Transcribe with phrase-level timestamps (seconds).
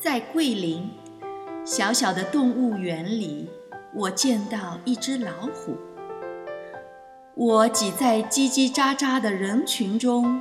[0.00, 0.88] 在桂林
[1.64, 3.50] 小小的动物园里，
[3.92, 5.76] 我见到一只老虎。
[7.34, 10.40] 我挤在叽叽喳喳的人群中，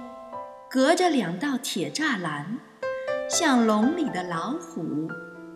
[0.69, 2.59] 隔着两道铁栅栏，
[3.27, 5.09] 向笼里的老虎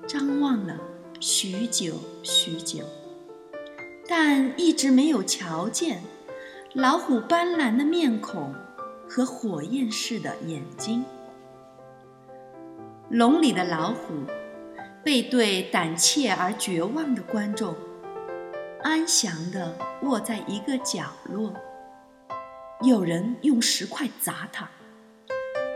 [0.07, 0.75] 张望了
[1.19, 1.93] 许久
[2.23, 2.83] 许久，
[4.07, 6.01] 但一直没有瞧见
[6.73, 8.51] 老虎斑斓的面孔
[9.07, 11.05] 和火焰似的眼睛。
[13.11, 14.13] 笼里的老虎
[15.03, 17.75] 背对胆怯而绝望的观众，
[18.83, 21.53] 安详地卧在一个角落。
[22.81, 24.69] 有人用石块砸它，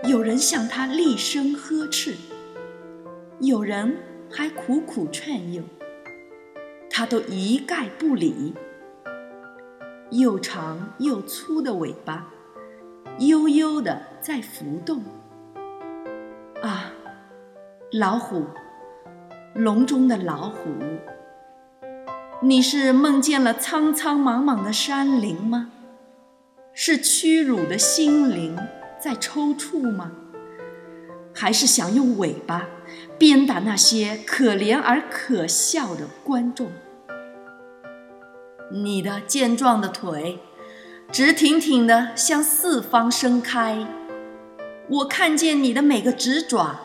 [0.08, 2.16] 有人向它厉声呵斥，
[3.42, 3.98] 有人
[4.32, 5.62] 还苦苦劝诱，
[6.90, 8.54] 它都一概不理。
[10.12, 12.32] 又长又粗的尾巴
[13.20, 15.04] 悠悠地在浮动。
[16.62, 16.94] 啊！
[17.98, 18.44] 老虎，
[19.54, 20.68] 笼中的老虎，
[22.42, 25.72] 你是梦见了苍苍茫茫的山林吗？
[26.74, 28.60] 是屈辱的心灵
[29.00, 30.12] 在抽搐吗？
[31.34, 32.68] 还是想用尾巴
[33.18, 36.68] 鞭打那些可怜而可笑的观众？
[38.74, 40.40] 你的健壮的腿
[41.14, 43.88] 直挺挺地向四方伸开，
[44.90, 46.82] 我看见你的每个指爪。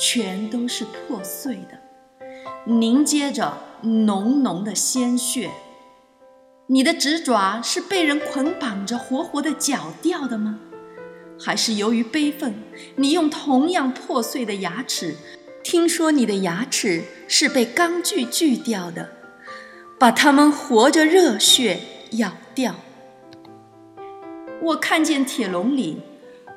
[0.00, 1.78] 全都是破碎的，
[2.64, 5.50] 凝结着浓浓的鲜血。
[6.68, 10.58] 你的指爪是被人捆绑着活活的绞掉的吗？
[11.38, 12.54] 还是由于悲愤，
[12.96, 15.16] 你用同样破碎的牙齿？
[15.62, 19.10] 听说你的牙齿是被钢锯锯掉的，
[19.98, 21.80] 把它们活着热血
[22.12, 22.76] 咬掉。
[24.62, 25.98] 我看见铁笼里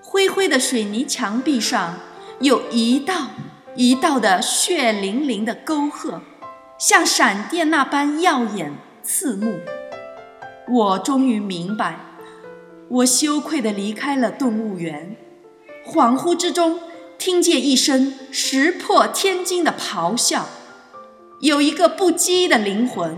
[0.01, 1.99] 灰灰的水泥墙壁上。
[2.43, 3.27] 有一道
[3.73, 6.19] 一道的血淋淋的沟壑，
[6.77, 9.61] 像闪电那般耀眼刺目。
[10.67, 11.97] 我终于明白，
[12.89, 15.15] 我羞愧地离开了动物园，
[15.87, 16.81] 恍惚之中
[17.17, 20.45] 听见一声石破天惊的咆哮，
[21.39, 23.17] 有一个不羁的灵魂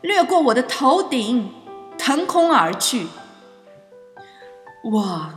[0.00, 1.52] 掠过我的头顶，
[1.96, 3.06] 腾空而去。
[4.82, 5.30] 我。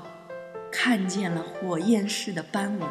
[0.82, 2.88] 看见了火焰似的斑纹，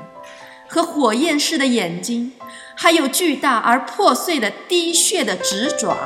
[0.69, 2.34] 和火焰似的眼睛，
[2.76, 5.97] 还有巨大而破碎的滴血的指爪。